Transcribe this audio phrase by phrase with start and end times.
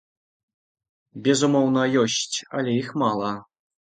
[1.27, 3.29] Безумоўна, ёсць, але іх мала.